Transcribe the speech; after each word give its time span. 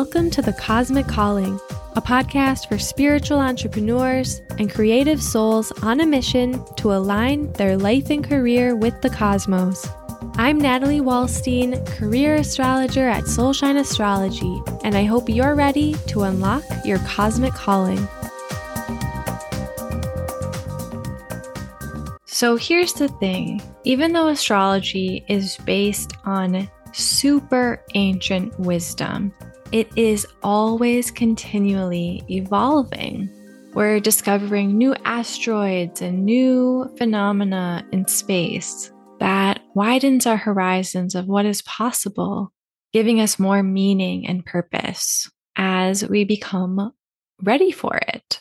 Welcome 0.00 0.30
to 0.30 0.40
The 0.40 0.54
Cosmic 0.54 1.06
Calling, 1.06 1.60
a 1.94 2.00
podcast 2.00 2.70
for 2.70 2.78
spiritual 2.78 3.38
entrepreneurs 3.38 4.40
and 4.58 4.72
creative 4.72 5.22
souls 5.22 5.72
on 5.82 6.00
a 6.00 6.06
mission 6.06 6.64
to 6.76 6.94
align 6.94 7.52
their 7.52 7.76
life 7.76 8.08
and 8.08 8.24
career 8.24 8.74
with 8.74 8.98
the 9.02 9.10
cosmos. 9.10 9.86
I'm 10.36 10.56
Natalie 10.56 11.02
Wallstein, 11.02 11.86
career 11.98 12.36
astrologer 12.36 13.10
at 13.10 13.24
Soulshine 13.24 13.78
Astrology, 13.78 14.62
and 14.84 14.94
I 14.94 15.04
hope 15.04 15.28
you're 15.28 15.54
ready 15.54 15.94
to 16.06 16.22
unlock 16.22 16.64
your 16.82 16.98
cosmic 17.00 17.52
calling. 17.52 18.08
So 22.24 22.56
here's 22.56 22.94
the 22.94 23.08
thing 23.20 23.60
even 23.84 24.14
though 24.14 24.28
astrology 24.28 25.26
is 25.28 25.58
based 25.58 26.14
on 26.24 26.70
super 26.94 27.84
ancient 27.94 28.58
wisdom, 28.58 29.34
it 29.72 29.88
is 29.96 30.26
always 30.42 31.10
continually 31.10 32.24
evolving. 32.28 33.30
We're 33.72 34.00
discovering 34.00 34.76
new 34.76 34.96
asteroids 35.04 36.02
and 36.02 36.24
new 36.24 36.92
phenomena 36.98 37.86
in 37.92 38.08
space 38.08 38.90
that 39.20 39.60
widens 39.74 40.26
our 40.26 40.36
horizons 40.36 41.14
of 41.14 41.26
what 41.26 41.46
is 41.46 41.62
possible, 41.62 42.52
giving 42.92 43.20
us 43.20 43.38
more 43.38 43.62
meaning 43.62 44.26
and 44.26 44.44
purpose 44.44 45.30
as 45.54 46.06
we 46.08 46.24
become 46.24 46.92
ready 47.42 47.70
for 47.70 47.96
it. 48.08 48.40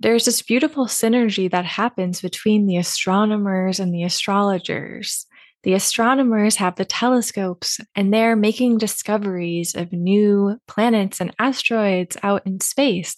There's 0.00 0.24
this 0.24 0.42
beautiful 0.42 0.86
synergy 0.86 1.48
that 1.52 1.64
happens 1.64 2.20
between 2.20 2.66
the 2.66 2.78
astronomers 2.78 3.78
and 3.78 3.94
the 3.94 4.02
astrologers 4.02 5.26
the 5.64 5.72
astronomers 5.72 6.56
have 6.56 6.76
the 6.76 6.84
telescopes 6.84 7.80
and 7.96 8.12
they're 8.12 8.36
making 8.36 8.78
discoveries 8.78 9.74
of 9.74 9.92
new 9.92 10.58
planets 10.68 11.20
and 11.20 11.34
asteroids 11.38 12.16
out 12.22 12.46
in 12.46 12.60
space. 12.60 13.16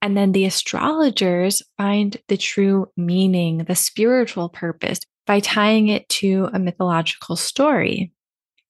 And 0.00 0.16
then 0.16 0.32
the 0.32 0.44
astrologers 0.44 1.62
find 1.76 2.16
the 2.28 2.36
true 2.36 2.86
meaning, 2.96 3.64
the 3.64 3.74
spiritual 3.74 4.48
purpose 4.48 5.00
by 5.26 5.40
tying 5.40 5.88
it 5.88 6.08
to 6.08 6.48
a 6.52 6.58
mythological 6.58 7.36
story. 7.36 8.12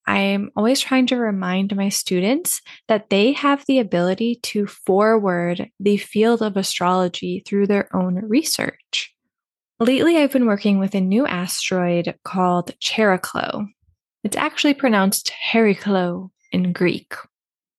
I'm 0.07 0.51
always 0.57 0.81
trying 0.81 1.07
to 1.09 1.17
remind 1.17 1.77
my 1.77 1.91
students 1.91 2.63
that 2.87 3.11
they 3.11 3.33
have 3.33 3.65
the 3.67 3.79
ability 3.79 4.41
to 4.45 4.67
forward 4.67 5.69
the 5.79 5.99
field 5.99 6.41
of 6.41 6.57
astrology 6.57 7.43
through 7.47 7.67
their 7.67 7.95
own 7.95 8.15
research. 8.15 9.15
Lately, 9.81 10.17
I've 10.17 10.33
been 10.33 10.47
working 10.47 10.81
with 10.81 10.97
a 10.97 11.01
new 11.01 11.25
asteroid 11.25 12.13
called 12.25 12.73
Chariklo. 12.81 13.69
It's 14.25 14.37
actually 14.37 14.75
pronounced 14.75 15.31
Heriklo 15.53 16.31
in 16.51 16.73
Greek. 16.73 17.15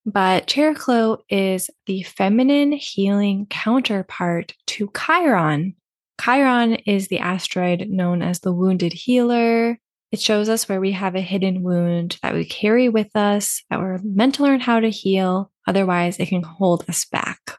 But 0.05 0.47
Chariklo 0.47 1.17
is 1.27 1.69
the 1.87 2.03
feminine 2.03 2.71
healing 2.71 3.47
counterpart 3.49 4.53
to 4.67 4.89
Chiron. 4.95 5.75
Chiron 6.21 6.75
is 6.85 7.09
the 7.09 7.19
asteroid 7.19 7.89
known 7.89 8.21
as 8.21 8.39
the 8.39 8.53
wounded 8.53 8.93
healer. 8.93 9.77
It 10.13 10.21
shows 10.21 10.47
us 10.47 10.69
where 10.69 10.79
we 10.79 10.93
have 10.93 11.15
a 11.15 11.21
hidden 11.21 11.63
wound 11.63 12.17
that 12.23 12.33
we 12.33 12.45
carry 12.45 12.87
with 12.87 13.13
us, 13.13 13.61
that 13.69 13.79
we're 13.81 13.99
meant 14.03 14.35
to 14.35 14.43
learn 14.43 14.61
how 14.61 14.79
to 14.79 14.89
heal. 14.89 15.51
Otherwise, 15.67 16.17
it 16.17 16.27
can 16.27 16.43
hold 16.43 16.85
us 16.87 17.03
back. 17.03 17.57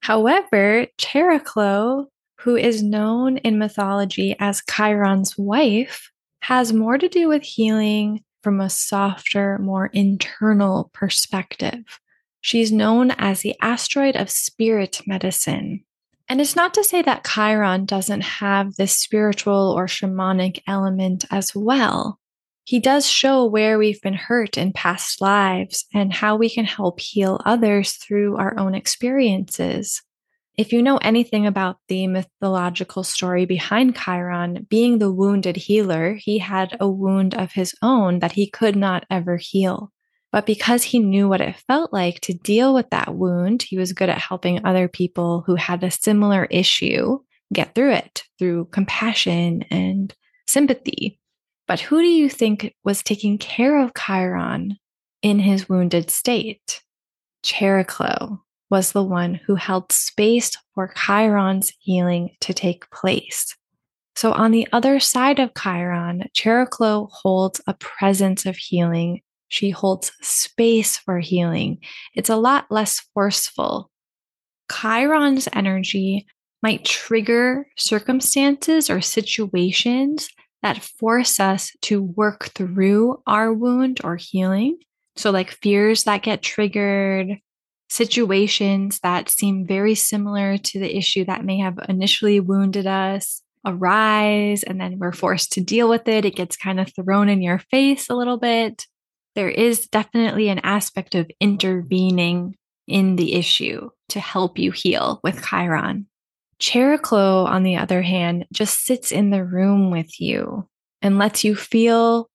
However, 0.00 0.88
Chariklo 0.98 2.06
who 2.40 2.56
is 2.56 2.82
known 2.82 3.38
in 3.38 3.58
mythology 3.58 4.36
as 4.38 4.62
Chiron's 4.70 5.36
wife, 5.36 6.10
has 6.40 6.72
more 6.72 6.96
to 6.96 7.08
do 7.08 7.28
with 7.28 7.42
healing 7.42 8.22
from 8.42 8.60
a 8.60 8.70
softer, 8.70 9.58
more 9.58 9.86
internal 9.92 10.90
perspective. 10.94 12.00
She's 12.40 12.70
known 12.70 13.10
as 13.12 13.40
the 13.40 13.56
asteroid 13.60 14.16
of 14.16 14.30
spirit 14.30 15.02
medicine. 15.06 15.84
And 16.28 16.40
it's 16.40 16.54
not 16.54 16.74
to 16.74 16.84
say 16.84 17.02
that 17.02 17.26
Chiron 17.26 17.86
doesn't 17.86 18.20
have 18.20 18.76
this 18.76 18.96
spiritual 18.96 19.74
or 19.76 19.86
shamanic 19.86 20.60
element 20.66 21.24
as 21.30 21.54
well. 21.54 22.20
He 22.64 22.78
does 22.78 23.08
show 23.08 23.46
where 23.46 23.78
we've 23.78 24.00
been 24.02 24.14
hurt 24.14 24.58
in 24.58 24.74
past 24.74 25.22
lives 25.22 25.86
and 25.94 26.12
how 26.12 26.36
we 26.36 26.50
can 26.50 26.66
help 26.66 27.00
heal 27.00 27.40
others 27.46 27.94
through 27.94 28.36
our 28.36 28.58
own 28.58 28.74
experiences. 28.74 30.02
If 30.58 30.72
you 30.72 30.82
know 30.82 30.96
anything 30.96 31.46
about 31.46 31.78
the 31.86 32.08
mythological 32.08 33.04
story 33.04 33.46
behind 33.46 33.96
Chiron, 33.96 34.66
being 34.68 34.98
the 34.98 35.12
wounded 35.12 35.54
healer, 35.54 36.14
he 36.14 36.38
had 36.38 36.76
a 36.80 36.90
wound 36.90 37.36
of 37.36 37.52
his 37.52 37.76
own 37.80 38.18
that 38.18 38.32
he 38.32 38.50
could 38.50 38.74
not 38.74 39.06
ever 39.08 39.36
heal. 39.36 39.92
But 40.32 40.46
because 40.46 40.82
he 40.82 40.98
knew 40.98 41.28
what 41.28 41.40
it 41.40 41.62
felt 41.68 41.92
like 41.92 42.20
to 42.22 42.34
deal 42.34 42.74
with 42.74 42.90
that 42.90 43.14
wound, 43.14 43.62
he 43.62 43.78
was 43.78 43.92
good 43.92 44.08
at 44.08 44.18
helping 44.18 44.64
other 44.64 44.88
people 44.88 45.44
who 45.46 45.54
had 45.54 45.84
a 45.84 45.92
similar 45.92 46.46
issue 46.46 47.20
get 47.52 47.76
through 47.76 47.92
it 47.92 48.24
through 48.40 48.64
compassion 48.72 49.62
and 49.70 50.12
sympathy. 50.48 51.20
But 51.68 51.78
who 51.78 52.00
do 52.00 52.08
you 52.08 52.28
think 52.28 52.74
was 52.82 53.04
taking 53.04 53.38
care 53.38 53.80
of 53.80 53.92
Chiron 53.94 54.76
in 55.22 55.38
his 55.38 55.68
wounded 55.68 56.10
state? 56.10 56.82
Chariklo, 57.44 58.40
was 58.70 58.92
the 58.92 59.02
one 59.02 59.34
who 59.46 59.54
held 59.54 59.92
space 59.92 60.52
for 60.74 60.92
Chiron's 60.94 61.72
healing 61.80 62.30
to 62.40 62.52
take 62.52 62.90
place. 62.90 63.56
So, 64.16 64.32
on 64.32 64.50
the 64.50 64.66
other 64.72 64.98
side 64.98 65.38
of 65.38 65.52
Chiron, 65.54 66.24
Chariklo 66.36 67.08
holds 67.10 67.60
a 67.66 67.74
presence 67.74 68.46
of 68.46 68.56
healing. 68.56 69.20
She 69.48 69.70
holds 69.70 70.12
space 70.20 70.96
for 70.98 71.20
healing. 71.20 71.78
It's 72.14 72.28
a 72.28 72.36
lot 72.36 72.66
less 72.70 73.00
forceful. 73.14 73.90
Chiron's 74.70 75.48
energy 75.52 76.26
might 76.62 76.84
trigger 76.84 77.68
circumstances 77.76 78.90
or 78.90 79.00
situations 79.00 80.28
that 80.62 80.82
force 80.82 81.38
us 81.38 81.70
to 81.82 82.02
work 82.02 82.50
through 82.54 83.22
our 83.26 83.52
wound 83.52 84.00
or 84.02 84.16
healing. 84.16 84.78
So, 85.16 85.30
like 85.30 85.50
fears 85.50 86.04
that 86.04 86.22
get 86.22 86.42
triggered, 86.42 87.38
situations 87.88 89.00
that 89.02 89.28
seem 89.28 89.66
very 89.66 89.94
similar 89.94 90.58
to 90.58 90.78
the 90.78 90.96
issue 90.96 91.24
that 91.24 91.44
may 91.44 91.58
have 91.58 91.78
initially 91.88 92.40
wounded 92.40 92.86
us 92.86 93.42
arise 93.66 94.62
and 94.62 94.80
then 94.80 94.98
we're 94.98 95.12
forced 95.12 95.52
to 95.52 95.60
deal 95.60 95.88
with 95.88 96.08
it. 96.08 96.24
It 96.24 96.36
gets 96.36 96.56
kind 96.56 96.80
of 96.80 96.92
thrown 96.94 97.28
in 97.28 97.42
your 97.42 97.58
face 97.58 98.08
a 98.08 98.14
little 98.14 98.38
bit. 98.38 98.86
There 99.34 99.48
is 99.48 99.86
definitely 99.88 100.48
an 100.48 100.60
aspect 100.60 101.14
of 101.14 101.30
intervening 101.40 102.56
in 102.86 103.16
the 103.16 103.34
issue 103.34 103.90
to 104.08 104.20
help 104.20 104.58
you 104.58 104.72
heal 104.72 105.20
with 105.22 105.44
Chiron. 105.44 106.06
Chariklo, 106.58 107.46
on 107.46 107.62
the 107.62 107.76
other 107.76 108.02
hand, 108.02 108.46
just 108.52 108.84
sits 108.84 109.12
in 109.12 109.30
the 109.30 109.44
room 109.44 109.90
with 109.90 110.20
you 110.20 110.68
and 111.02 111.18
lets 111.18 111.44
you 111.44 111.54
feel 111.54 112.28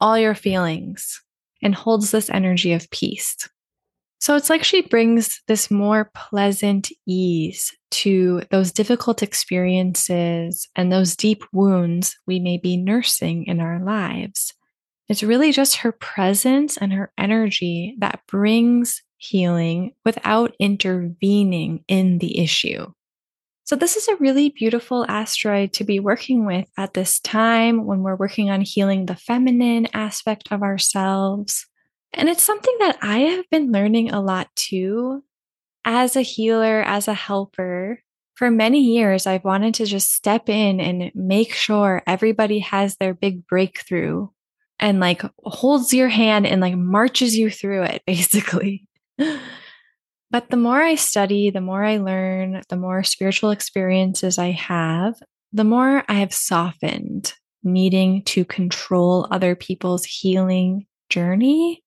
all 0.00 0.18
your 0.18 0.34
feelings 0.34 1.22
and 1.62 1.74
holds 1.74 2.10
this 2.10 2.30
energy 2.30 2.72
of 2.72 2.90
peace. 2.90 3.36
So 4.20 4.34
it's 4.34 4.50
like 4.50 4.64
she 4.64 4.82
brings 4.82 5.40
this 5.46 5.70
more 5.70 6.10
pleasant 6.14 6.90
ease 7.06 7.72
to 7.90 8.42
those 8.50 8.72
difficult 8.72 9.22
experiences 9.22 10.68
and 10.74 10.90
those 10.90 11.16
deep 11.16 11.44
wounds 11.52 12.16
we 12.26 12.40
may 12.40 12.58
be 12.58 12.76
nursing 12.76 13.46
in 13.46 13.60
our 13.60 13.82
lives. 13.82 14.52
It's 15.08 15.22
really 15.22 15.52
just 15.52 15.76
her 15.76 15.92
presence 15.92 16.76
and 16.76 16.92
her 16.92 17.12
energy 17.16 17.96
that 18.00 18.20
brings 18.26 19.02
healing 19.16 19.94
without 20.04 20.54
intervening 20.58 21.84
in 21.88 22.18
the 22.18 22.40
issue. 22.40 22.92
So, 23.64 23.76
this 23.76 23.96
is 23.96 24.08
a 24.08 24.16
really 24.16 24.48
beautiful 24.48 25.04
asteroid 25.08 25.74
to 25.74 25.84
be 25.84 26.00
working 26.00 26.46
with 26.46 26.66
at 26.76 26.94
this 26.94 27.20
time 27.20 27.84
when 27.84 28.00
we're 28.00 28.16
working 28.16 28.50
on 28.50 28.62
healing 28.62 29.06
the 29.06 29.16
feminine 29.16 29.88
aspect 29.92 30.48
of 30.50 30.62
ourselves 30.62 31.66
and 32.12 32.28
it's 32.28 32.42
something 32.42 32.74
that 32.80 32.98
I 33.02 33.18
have 33.18 33.48
been 33.50 33.72
learning 33.72 34.10
a 34.10 34.20
lot 34.20 34.48
too. 34.56 35.24
As 35.84 36.16
a 36.16 36.22
healer, 36.22 36.82
as 36.82 37.08
a 37.08 37.14
helper, 37.14 38.02
for 38.34 38.50
many 38.50 38.80
years, 38.80 39.26
I've 39.26 39.44
wanted 39.44 39.74
to 39.74 39.86
just 39.86 40.14
step 40.14 40.48
in 40.48 40.80
and 40.80 41.10
make 41.14 41.52
sure 41.52 42.02
everybody 42.06 42.60
has 42.60 42.96
their 42.96 43.14
big 43.14 43.46
breakthrough 43.46 44.28
and 44.78 45.00
like 45.00 45.22
holds 45.44 45.92
your 45.92 46.08
hand 46.08 46.46
and 46.46 46.60
like 46.60 46.76
marches 46.76 47.36
you 47.36 47.50
through 47.50 47.82
it, 47.82 48.02
basically. 48.06 48.86
but 50.30 50.50
the 50.50 50.56
more 50.56 50.80
I 50.80 50.94
study, 50.94 51.50
the 51.50 51.60
more 51.60 51.84
I 51.84 51.96
learn, 51.96 52.62
the 52.68 52.76
more 52.76 53.02
spiritual 53.02 53.50
experiences 53.50 54.38
I 54.38 54.52
have, 54.52 55.20
the 55.52 55.64
more 55.64 56.04
I 56.08 56.14
have 56.14 56.32
softened 56.32 57.34
needing 57.64 58.22
to 58.22 58.44
control 58.44 59.26
other 59.30 59.56
people's 59.56 60.04
healing 60.04 60.86
journey 61.10 61.82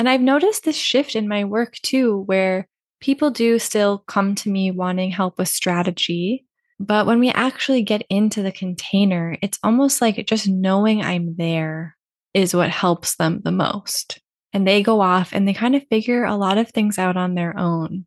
and 0.00 0.08
I've 0.08 0.22
noticed 0.22 0.64
this 0.64 0.76
shift 0.76 1.14
in 1.14 1.28
my 1.28 1.44
work 1.44 1.74
too, 1.82 2.22
where 2.22 2.66
people 3.02 3.30
do 3.30 3.58
still 3.58 3.98
come 3.98 4.34
to 4.36 4.48
me 4.48 4.70
wanting 4.70 5.10
help 5.10 5.38
with 5.38 5.48
strategy. 5.48 6.46
But 6.78 7.04
when 7.04 7.20
we 7.20 7.28
actually 7.28 7.82
get 7.82 8.06
into 8.08 8.42
the 8.42 8.50
container, 8.50 9.36
it's 9.42 9.58
almost 9.62 10.00
like 10.00 10.24
just 10.24 10.48
knowing 10.48 11.02
I'm 11.02 11.36
there 11.36 11.98
is 12.32 12.54
what 12.54 12.70
helps 12.70 13.16
them 13.16 13.42
the 13.44 13.52
most. 13.52 14.20
and 14.54 14.66
they 14.66 14.82
go 14.82 15.02
off 15.02 15.34
and 15.34 15.46
they 15.46 15.52
kind 15.52 15.76
of 15.76 15.86
figure 15.90 16.24
a 16.24 16.34
lot 16.34 16.56
of 16.56 16.70
things 16.70 16.98
out 16.98 17.18
on 17.18 17.34
their 17.34 17.54
own. 17.58 18.06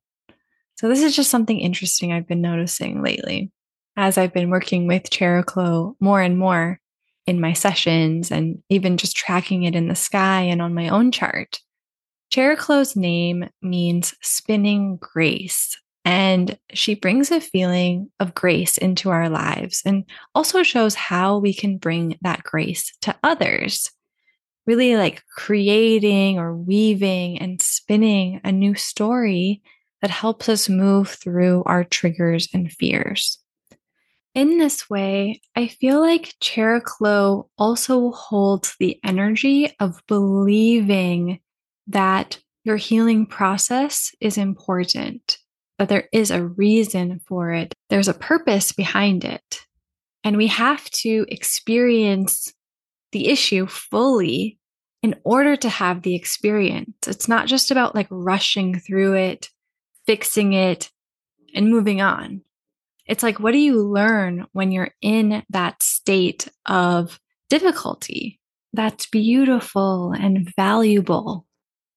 So, 0.80 0.90
this 0.90 1.04
is 1.04 1.16
just 1.16 1.30
something 1.30 1.60
interesting 1.60 2.12
I've 2.12 2.28
been 2.28 2.42
noticing 2.42 3.04
lately 3.04 3.52
as 3.96 4.18
I've 4.18 4.34
been 4.34 4.50
working 4.50 4.88
with 4.88 5.12
Chariklo 5.12 5.94
more 6.00 6.22
and 6.22 6.40
more 6.40 6.80
in 7.28 7.40
my 7.40 7.54
sessions 7.54 8.32
and 8.32 8.64
even 8.70 8.98
just 8.98 9.16
tracking 9.16 9.62
it 9.62 9.76
in 9.76 9.90
the 9.90 9.96
sky 9.96 10.42
and 10.42 10.60
on 10.60 10.74
my 10.74 10.90
own 10.90 11.12
chart. 11.12 11.60
Chariklo's 12.34 12.96
name 12.96 13.48
means 13.62 14.16
spinning 14.24 14.98
grace, 14.98 15.80
and 16.04 16.58
she 16.74 16.96
brings 16.96 17.30
a 17.30 17.40
feeling 17.40 18.10
of 18.20 18.34
grace 18.34 18.80
into 18.80 19.12
our 19.12 19.30
lives 19.30 19.84
and 19.86 20.04
also 20.34 20.64
shows 20.64 20.96
how 20.96 21.38
we 21.38 21.54
can 21.54 21.78
bring 21.78 22.18
that 22.22 22.42
grace 22.42 22.92
to 23.02 23.16
others. 23.22 23.92
Really 24.66 24.96
like 24.96 25.22
creating 25.38 26.40
or 26.40 26.58
weaving 26.58 27.38
and 27.38 27.62
spinning 27.62 28.42
a 28.44 28.52
new 28.52 28.74
story 28.74 29.62
that 30.02 30.10
helps 30.10 30.50
us 30.50 30.68
move 30.68 31.10
through 31.10 31.62
our 31.68 31.84
triggers 31.84 32.48
and 32.52 32.72
fears. 32.72 33.38
In 34.34 34.58
this 34.58 34.90
way, 34.90 35.40
I 35.56 35.68
feel 35.68 36.00
like 36.00 36.34
Chariklo 36.42 37.50
also 37.60 38.12
holds 38.12 38.76
the 38.80 39.00
energy 39.04 39.72
of 39.80 40.02
believing 40.08 41.40
that 41.88 42.40
your 42.64 42.78
healing 42.78 43.26
process 43.26 44.12
is 44.22 44.38
important, 44.38 45.38
that 45.80 45.90
there 45.90 46.08
is 46.14 46.32
a 46.32 46.46
reason 46.46 47.20
for 47.28 47.52
it, 47.52 47.74
there's 47.90 48.08
a 48.08 48.14
purpose 48.14 48.72
behind 48.72 49.26
it. 49.26 49.66
And 50.24 50.38
we 50.38 50.48
have 50.48 50.90
to 50.92 51.26
experience 51.28 52.54
the 53.12 53.28
issue 53.28 53.68
fully 53.68 54.58
in 55.02 55.16
order 55.26 55.58
to 55.58 55.70
have 55.70 56.02
the 56.02 56.16
experience. 56.16 57.08
It's 57.08 57.28
not 57.28 57.48
just 57.48 57.72
about 57.72 57.94
like 57.94 58.08
rushing 58.10 58.80
through 58.80 59.16
it, 59.16 59.50
fixing 60.06 60.54
it, 60.54 60.90
and 61.54 61.70
moving 61.70 62.02
on. 62.02 62.42
It's 63.06 63.22
like, 63.22 63.40
what 63.40 63.52
do 63.52 63.58
you 63.58 63.82
learn 63.84 64.48
when 64.54 64.72
you're 64.72 64.92
in 65.02 65.44
that 65.50 65.84
state 65.84 66.48
of 66.66 67.20
difficulty? 67.50 68.40
That's 68.72 69.06
beautiful 69.08 70.14
and 70.14 70.50
valuable. 70.56 71.46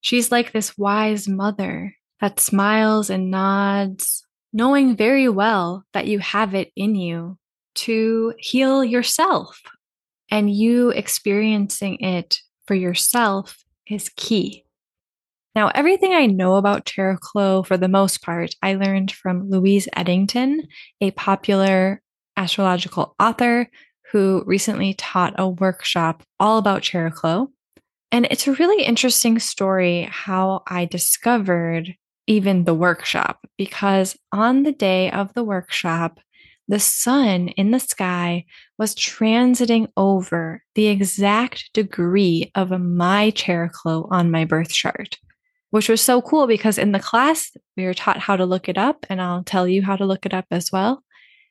She's 0.06 0.30
like 0.30 0.52
this 0.52 0.78
wise 0.78 1.26
mother 1.26 1.96
that 2.20 2.38
smiles 2.38 3.10
and 3.10 3.28
nods, 3.28 4.24
knowing 4.52 4.94
very 4.94 5.28
well 5.28 5.84
that 5.94 6.06
you 6.06 6.20
have 6.20 6.54
it 6.54 6.70
in 6.76 6.94
you 6.94 7.38
to 7.74 8.32
heal 8.38 8.84
yourself. 8.84 9.60
And 10.30 10.48
you 10.48 10.90
experiencing 10.90 11.98
it 11.98 12.38
for 12.68 12.76
yourself 12.76 13.64
is 13.88 14.08
key. 14.14 14.64
Now, 15.56 15.72
everything 15.74 16.12
I 16.12 16.26
know 16.26 16.54
about 16.54 16.86
Chariklo, 16.86 17.66
for 17.66 17.76
the 17.76 17.88
most 17.88 18.22
part, 18.22 18.54
I 18.62 18.74
learned 18.74 19.10
from 19.10 19.50
Louise 19.50 19.88
Edington, 19.96 20.68
a 21.00 21.10
popular 21.10 22.00
astrological 22.36 23.16
author 23.18 23.68
who 24.12 24.44
recently 24.46 24.94
taught 24.94 25.34
a 25.36 25.48
workshop 25.48 26.22
all 26.38 26.58
about 26.58 26.82
Chariklo. 26.82 27.48
And 28.16 28.26
it's 28.30 28.46
a 28.46 28.54
really 28.54 28.82
interesting 28.82 29.38
story 29.38 30.08
how 30.10 30.62
I 30.66 30.86
discovered 30.86 31.94
even 32.26 32.64
the 32.64 32.72
workshop, 32.72 33.46
because 33.58 34.16
on 34.32 34.62
the 34.62 34.72
day 34.72 35.10
of 35.10 35.34
the 35.34 35.44
workshop, 35.44 36.18
the 36.66 36.80
sun 36.80 37.48
in 37.48 37.72
the 37.72 37.78
sky 37.78 38.46
was 38.78 38.94
transiting 38.94 39.88
over 39.98 40.62
the 40.74 40.86
exact 40.86 41.70
degree 41.74 42.50
of 42.54 42.70
my 42.70 43.32
Chariklo 43.32 44.08
on 44.10 44.30
my 44.30 44.46
birth 44.46 44.70
chart 44.70 45.18
which 45.70 45.90
was 45.90 46.00
so 46.00 46.22
cool 46.22 46.46
because 46.46 46.78
in 46.78 46.92
the 46.92 46.98
class, 46.98 47.54
we 47.76 47.84
were 47.84 47.92
taught 47.92 48.18
how 48.18 48.34
to 48.34 48.46
look 48.46 48.68
it 48.68 48.78
up, 48.78 49.04
and 49.10 49.20
I'll 49.20 49.42
tell 49.42 49.68
you 49.68 49.82
how 49.82 49.96
to 49.96 50.06
look 50.06 50.24
it 50.24 50.32
up 50.32 50.46
as 50.50 50.72
well. 50.72 51.02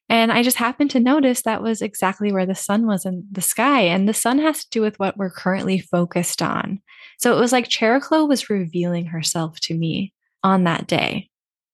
And 0.08 0.32
I 0.32 0.44
just 0.44 0.58
happened 0.58 0.92
to 0.92 1.00
notice 1.00 1.42
that 1.42 1.64
was 1.64 1.82
exactly 1.82 2.32
where 2.32 2.46
the 2.46 2.56
sun 2.56 2.86
was 2.86 3.06
in 3.06 3.26
the 3.32 3.42
sky. 3.42 3.82
And 3.82 4.08
the 4.08 4.14
sun 4.14 4.40
has 4.40 4.64
to 4.64 4.70
do 4.70 4.82
with 4.82 5.00
what 5.00 5.18
we're 5.18 5.32
currently 5.32 5.80
focused 5.80 6.42
on. 6.42 6.80
So 7.18 7.36
it 7.36 7.40
was 7.40 7.52
like 7.52 7.70
Chariklo 7.70 8.28
was 8.28 8.50
revealing 8.50 9.08
herself 9.08 9.60
to 9.62 9.76
me 9.76 10.14
on 10.44 10.66
that 10.66 10.88
day. 10.88 11.30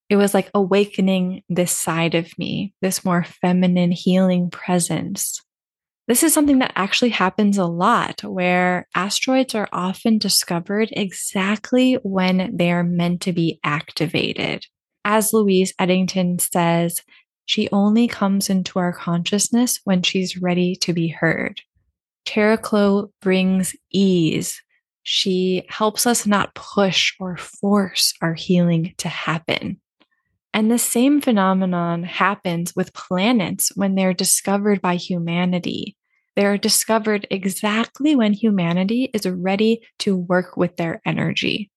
It 0.10 0.16
was 0.16 0.34
like 0.34 0.50
awakening 0.54 1.44
this 1.50 1.72
side 1.72 2.16
of 2.16 2.38
me, 2.38 2.74
this 2.82 3.06
more 3.06 3.24
feminine 3.24 3.92
healing 3.92 4.50
presence. 4.50 5.42
This 6.08 6.24
is 6.24 6.34
something 6.34 6.60
that 6.60 6.74
actually 6.76 7.12
happens 7.12 7.58
a 7.58 7.66
lot 7.66 8.22
where 8.24 8.88
asteroids 8.96 9.56
are 9.56 9.70
often 9.72 10.18
discovered 10.18 10.90
exactly 10.92 11.94
when 12.04 12.56
they 12.56 12.72
are 12.72 12.84
meant 12.84 13.22
to 13.22 13.32
be 13.32 13.60
activated. 13.64 14.66
As 15.06 15.32
Louise 15.32 15.74
Edington 15.80 16.42
says, 16.42 17.02
she 17.52 17.68
only 17.74 18.08
comes 18.08 18.50
into 18.50 18.80
our 18.80 18.94
consciousness 18.94 19.82
when 19.84 20.02
she's 20.02 20.38
ready 20.38 20.74
to 20.74 20.94
be 20.94 21.10
heard. 21.10 21.60
Chariklo 22.26 23.12
brings 23.22 23.76
ease. 23.92 24.64
She 25.04 25.66
helps 25.68 26.08
us 26.08 26.26
not 26.26 26.56
push 26.56 27.14
or 27.20 27.36
force 27.36 28.14
our 28.22 28.36
healing 28.36 28.94
to 29.00 29.10
happen. 29.10 29.82
And 30.54 30.72
the 30.72 30.80
same 30.80 31.20
phenomenon 31.20 32.04
happens 32.04 32.74
with 32.74 32.94
planets 32.94 33.70
when 33.76 33.96
they're 33.96 34.14
discovered 34.14 34.82
by 34.82 34.96
humanity. 34.96 35.98
They're 36.38 36.58
discovered 36.58 37.28
exactly 37.30 38.16
when 38.16 38.32
humanity 38.32 39.10
is 39.14 39.26
ready 39.26 39.82
to 40.00 40.16
work 40.16 40.56
with 40.56 40.78
their 40.78 41.02
energy, 41.06 41.70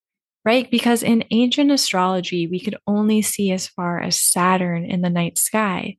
right? 0.45 0.71
Because 0.71 1.03
in 1.03 1.25
ancient 1.31 1.71
astrology, 1.71 2.47
we 2.47 2.61
could 2.61 2.77
only 2.87 3.23
see 3.23 3.51
as 3.51 3.67
far 3.67 4.01
as 4.01 4.21
Saturn 4.21 4.85
in 4.85 5.01
the 5.01 5.11
night 5.11 5.39
sky. 5.39 5.97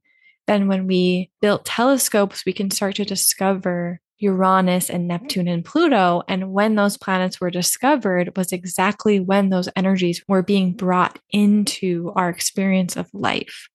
Then, 0.47 0.68
when 0.68 0.86
we 0.86 1.31
built 1.42 1.65
telescopes, 1.65 2.45
we 2.45 2.53
can 2.53 2.69
start 2.69 2.95
to 2.95 3.06
discover 3.06 4.00
Uranus 4.19 4.89
and 4.89 5.07
Neptune 5.07 5.47
and 5.47 5.65
Pluto. 5.65 6.21
And 6.27 6.51
when 6.51 6.75
those 6.75 6.97
planets 6.97 7.42
were 7.42 7.50
discovered 7.50 8.36
was 8.38 8.51
exactly 8.51 9.19
when 9.19 9.50
those 9.50 9.69
energies 9.75 10.24
were 10.27 10.44
being 10.44 10.74
brought 10.74 11.19
into 11.31 12.13
our 12.15 12.30
experience 12.30 12.95
of 12.95 13.09
life. 13.13 13.68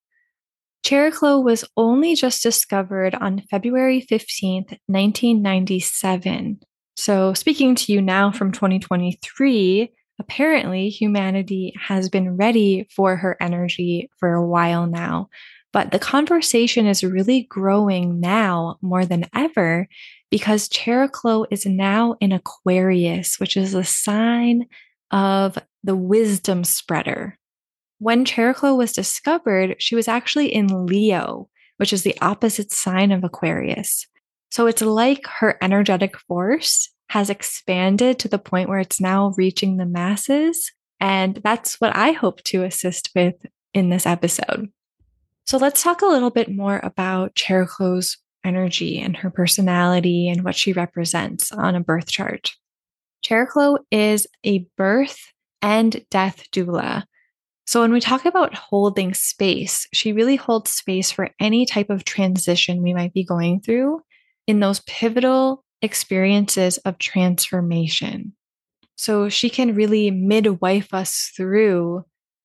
Chariklo 0.85 1.43
was 1.43 1.65
only 1.77 2.15
just 2.15 2.43
discovered 2.43 3.15
on 3.15 3.43
February 3.51 4.01
15th, 4.01 4.79
1997. 4.87 6.61
So, 6.97 7.35
speaking 7.35 7.75
to 7.75 7.93
you 7.93 8.01
now 8.01 8.31
from 8.31 8.53
2023, 8.53 9.93
apparently 10.21 10.91
humanity 10.91 11.73
has 11.81 12.09
been 12.09 12.37
ready 12.37 12.87
for 12.95 13.17
her 13.17 13.37
energy 13.41 14.11
for 14.19 14.35
a 14.35 14.47
while 14.47 14.87
now. 14.87 15.29
But 15.73 15.93
the 15.93 15.99
conversation 15.99 16.87
is 16.87 17.03
really 17.03 17.45
growing 17.45 18.21
now 18.21 18.77
more 18.83 19.07
than 19.07 19.25
ever 19.35 19.89
because 20.31 20.69
Chariklo 20.69 21.47
is 21.51 21.65
now 21.65 22.17
in 22.21 22.33
Aquarius, 22.33 23.41
which 23.41 23.57
is 23.57 23.75
a 23.75 23.83
sign 23.83 24.67
of 25.11 25.59
the 25.83 25.97
wisdom 25.97 26.65
spreader. 26.65 27.39
When 27.99 28.25
Chariklo 28.25 28.77
was 28.77 28.93
discovered, 28.93 29.77
she 29.79 29.95
was 29.95 30.07
actually 30.07 30.55
in 30.55 30.87
Leo, 30.87 31.49
which 31.79 31.93
is 31.93 32.03
the 32.03 32.17
opposite 32.21 32.73
sign 32.73 33.11
of 33.11 33.25
Aquarius. 33.25 34.07
So 34.51 34.67
it's 34.67 34.83
like 34.83 35.27
her 35.27 35.57
energetic 35.63 36.19
force 36.19 36.91
has 37.11 37.29
expanded 37.29 38.21
to 38.21 38.29
the 38.29 38.39
point 38.39 38.69
where 38.69 38.79
it's 38.79 39.01
now 39.01 39.35
reaching 39.37 39.77
the 39.77 39.85
masses. 39.85 40.71
And 41.01 41.41
that's 41.43 41.81
what 41.81 41.95
I 41.97 42.13
hope 42.13 42.41
to 42.45 42.63
assist 42.63 43.11
with 43.17 43.35
in 43.75 43.91
this 43.91 44.07
episode. 44.07 44.69
So 45.45 45.59
let's 45.59 45.83
talk 45.83 46.03
a 46.03 46.07
little 46.07 46.31
bit 46.31 46.55
more 46.55 46.79
about 46.85 47.35
Chariklo's 47.35 48.17
energy 48.45 49.01
and 49.01 49.17
her 49.17 49.29
personality 49.29 50.29
and 50.29 50.45
what 50.45 50.55
she 50.55 50.73
represents 50.73 51.51
on 51.51 51.75
a 51.75 51.81
birth 51.81 52.07
chart. 52.07 52.53
Chariklo 53.25 53.79
is 53.91 54.29
a 54.45 54.65
birth 54.77 55.19
and 55.61 56.05
death 56.13 56.45
doula. 56.53 57.03
So, 57.67 57.81
when 57.81 57.93
we 57.93 58.01
talk 58.01 58.25
about 58.25 58.55
holding 58.55 59.15
space, 59.15 59.87
she 59.93 60.13
really 60.13 60.37
holds 60.37 60.71
space 60.71 61.11
for 61.11 61.31
any 61.41 61.67
type 61.67 61.91
of 61.91 62.05
transition 62.05 62.83
we 62.83 62.95
might 62.95 63.13
be 63.13 63.25
going 63.25 63.61
through 63.61 64.01
in 64.47 64.61
those 64.61 64.81
pivotal 64.81 65.65
experiences 65.83 66.79
of 66.79 66.99
transformation. 66.99 68.35
So, 68.97 69.29
she 69.29 69.49
can 69.49 69.75
really 69.75 70.11
midwife 70.11 70.93
us 70.93 71.33
through 71.37 72.05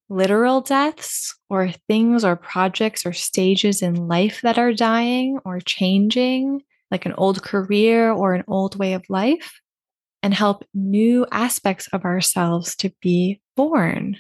literal 0.10 0.62
deaths 0.62 1.36
or 1.50 1.72
things 1.88 2.24
or 2.24 2.36
projects 2.36 3.06
or 3.06 3.14
stages 3.14 3.82
in 3.82 4.08
life 4.08 4.42
that 4.42 4.58
are 4.58 4.74
dying 4.74 5.40
or 5.44 5.60
changing, 5.60 6.62
like 6.92 7.06
an 7.06 7.14
old 7.14 7.44
career 7.44 8.12
or 8.12 8.34
an 8.34 8.44
old 8.48 8.78
way 8.78 8.94
of 8.94 9.04
life, 9.10 9.60
and 10.24 10.34
help 10.34 10.64
new 10.74 11.26
aspects 11.32 11.88
of 11.88 12.06
ourselves 12.06 12.76
to 12.78 12.92
be 13.02 13.42
born. 13.56 14.18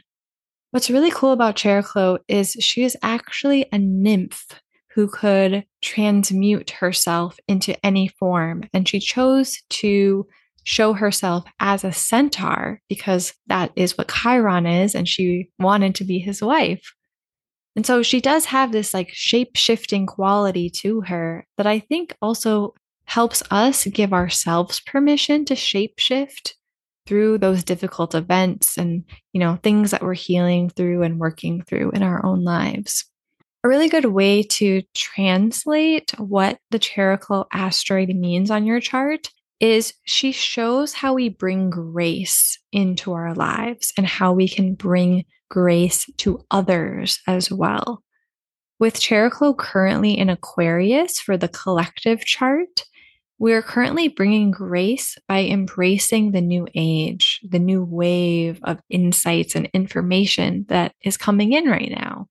What's 0.71 0.89
really 0.89 1.11
cool 1.11 1.31
about 1.31 1.55
Chariklo 1.55 2.19
is 2.27 2.57
she 2.59 2.83
is 2.83 2.97
actually 3.01 3.65
a 3.71 3.77
nymph 3.77 4.59
who 4.95 5.09
could 5.09 5.65
transmute 5.81 6.71
herself 6.71 7.37
into 7.49 7.85
any 7.85 8.07
form. 8.07 8.63
And 8.73 8.87
she 8.87 8.99
chose 8.99 9.61
to 9.71 10.25
show 10.63 10.93
herself 10.93 11.43
as 11.59 11.83
a 11.83 11.91
centaur 11.91 12.81
because 12.87 13.33
that 13.47 13.71
is 13.75 13.97
what 13.97 14.09
Chiron 14.09 14.65
is, 14.65 14.95
and 14.95 15.07
she 15.07 15.49
wanted 15.59 15.95
to 15.95 16.05
be 16.05 16.17
his 16.17 16.41
wife. 16.41 16.93
And 17.75 17.85
so 17.85 18.03
she 18.03 18.21
does 18.21 18.45
have 18.45 18.71
this 18.71 18.93
like 18.93 19.09
shape 19.11 19.57
shifting 19.57 20.05
quality 20.05 20.69
to 20.81 21.01
her 21.01 21.45
that 21.57 21.67
I 21.67 21.79
think 21.79 22.15
also 22.21 22.73
helps 23.03 23.43
us 23.51 23.85
give 23.87 24.13
ourselves 24.13 24.79
permission 24.79 25.43
to 25.45 25.55
shape 25.55 25.99
shift 25.99 26.55
through 27.05 27.37
those 27.37 27.65
difficult 27.65 28.15
events 28.15 28.77
and, 28.77 29.03
you 29.33 29.39
know, 29.41 29.59
things 29.61 29.91
that 29.91 30.01
we're 30.01 30.13
healing 30.13 30.69
through 30.69 31.03
and 31.03 31.19
working 31.19 31.61
through 31.63 31.91
in 31.91 32.01
our 32.01 32.25
own 32.25 32.43
lives. 32.43 33.05
A 33.65 33.67
really 33.67 33.89
good 33.89 34.05
way 34.05 34.43
to 34.43 34.83
translate 34.93 36.11
what 36.19 36.59
the 36.69 36.77
Chariklo 36.77 37.47
asteroid 37.51 38.09
means 38.09 38.51
on 38.51 38.67
your 38.67 38.79
chart 38.79 39.31
is 39.59 39.95
she 40.03 40.31
shows 40.31 40.93
how 40.93 41.15
we 41.15 41.29
bring 41.29 41.71
grace 41.71 42.59
into 42.71 43.13
our 43.13 43.33
lives 43.33 43.91
and 43.97 44.05
how 44.05 44.33
we 44.33 44.47
can 44.47 44.75
bring 44.75 45.25
grace 45.49 46.07
to 46.17 46.45
others 46.51 47.17
as 47.25 47.49
well. 47.49 48.03
With 48.77 48.99
Chariklo 48.99 49.57
currently 49.57 50.15
in 50.15 50.29
Aquarius 50.29 51.19
for 51.19 51.35
the 51.35 51.47
collective 51.47 52.23
chart, 52.23 52.83
we 53.39 53.51
are 53.53 53.63
currently 53.63 54.09
bringing 54.09 54.51
grace 54.51 55.17
by 55.27 55.39
embracing 55.39 56.33
the 56.33 56.41
new 56.41 56.67
age, 56.75 57.39
the 57.41 57.57
new 57.57 57.83
wave 57.83 58.59
of 58.61 58.79
insights 58.91 59.55
and 59.55 59.71
information 59.73 60.67
that 60.69 60.93
is 61.03 61.17
coming 61.17 61.53
in 61.53 61.65
right 61.65 61.89
now. 61.89 62.27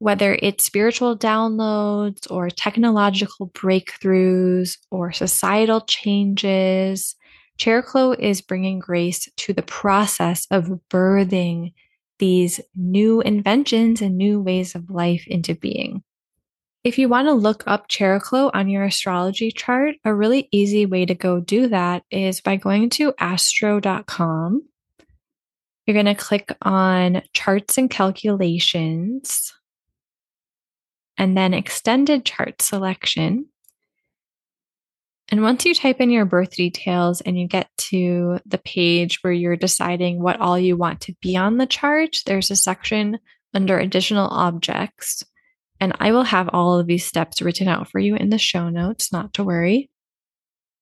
Whether 0.00 0.38
it's 0.40 0.64
spiritual 0.64 1.18
downloads 1.18 2.30
or 2.30 2.50
technological 2.50 3.48
breakthroughs 3.48 4.78
or 4.90 5.12
societal 5.12 5.80
changes, 5.80 7.16
Chariklo 7.58 8.16
is 8.16 8.40
bringing 8.40 8.78
grace 8.78 9.28
to 9.36 9.52
the 9.52 9.62
process 9.62 10.46
of 10.52 10.70
birthing 10.88 11.72
these 12.20 12.60
new 12.76 13.20
inventions 13.20 14.00
and 14.00 14.16
new 14.16 14.40
ways 14.40 14.74
of 14.74 14.90
life 14.90 15.24
into 15.26 15.54
being. 15.54 16.02
If 16.84 16.96
you 16.98 17.08
want 17.08 17.26
to 17.26 17.32
look 17.32 17.64
up 17.66 17.88
Chariklo 17.88 18.50
on 18.54 18.68
your 18.68 18.84
astrology 18.84 19.50
chart, 19.50 19.96
a 20.04 20.14
really 20.14 20.48
easy 20.52 20.86
way 20.86 21.06
to 21.06 21.14
go 21.14 21.40
do 21.40 21.68
that 21.68 22.04
is 22.10 22.40
by 22.40 22.56
going 22.56 22.90
to 22.90 23.12
astro.com. 23.18 24.62
You're 25.86 25.94
going 25.94 26.06
to 26.06 26.14
click 26.14 26.56
on 26.62 27.22
charts 27.32 27.78
and 27.78 27.90
calculations 27.90 29.52
and 31.18 31.36
then 31.36 31.52
extended 31.52 32.24
chart 32.24 32.62
selection. 32.62 33.46
And 35.30 35.42
once 35.42 35.66
you 35.66 35.74
type 35.74 36.00
in 36.00 36.08
your 36.08 36.24
birth 36.24 36.56
details 36.56 37.20
and 37.20 37.38
you 37.38 37.46
get 37.46 37.68
to 37.76 38.38
the 38.46 38.56
page 38.56 39.18
where 39.20 39.32
you're 39.32 39.56
deciding 39.56 40.22
what 40.22 40.40
all 40.40 40.58
you 40.58 40.76
want 40.76 41.02
to 41.02 41.14
be 41.20 41.36
on 41.36 41.58
the 41.58 41.66
chart, 41.66 42.22
there's 42.24 42.50
a 42.50 42.56
section 42.56 43.18
under 43.52 43.78
additional 43.78 44.28
objects 44.28 45.22
and 45.80 45.94
I 46.00 46.12
will 46.12 46.24
have 46.24 46.50
all 46.52 46.78
of 46.78 46.86
these 46.86 47.04
steps 47.04 47.40
written 47.40 47.68
out 47.68 47.88
for 47.88 47.98
you 47.98 48.16
in 48.16 48.30
the 48.30 48.38
show 48.38 48.68
notes, 48.68 49.12
not 49.12 49.34
to 49.34 49.44
worry. 49.44 49.90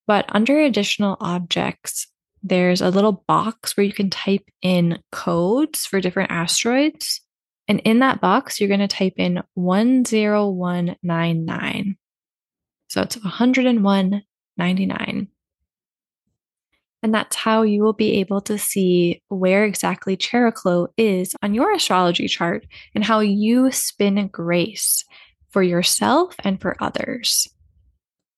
But 0.07 0.25
under 0.29 0.61
additional 0.61 1.17
objects, 1.21 2.07
there's 2.43 2.81
a 2.81 2.91
little 2.91 3.25
box 3.27 3.77
where 3.77 3.85
you 3.85 3.93
can 3.93 4.11
type 4.11 4.49
in 4.63 5.01
codes 5.13 5.85
for 5.85 6.01
different 6.01 6.31
asteroids. 6.31 7.21
And 7.69 7.81
in 7.81 7.99
that 8.01 8.21
box, 8.21 8.61
you're 8.61 8.69
going 8.69 8.81
to 8.81 8.89
type 8.89 9.15
in 9.17 9.43
10199. 9.57 11.97
So 12.89 13.03
it's 13.03 13.17
101.99. 13.17 15.29
And 17.03 17.15
that's 17.15 17.37
how 17.37 17.63
you 17.63 17.83
will 17.83 17.93
be 17.93 18.15
able 18.15 18.41
to 18.43 18.59
see 18.59 19.23
where 19.29 19.65
exactly 19.65 20.17
Chariklo 20.17 20.89
is 20.97 21.35
on 21.43 21.55
your 21.55 21.73
astrology 21.73 22.27
chart 22.27 22.67
and 22.95 23.05
how 23.05 23.21
you 23.21 23.71
spin 23.71 24.29
grace 24.29 25.05
for 25.51 25.63
yourself 25.63 26.35
and 26.41 26.61
for 26.61 26.77
others. 26.81 27.49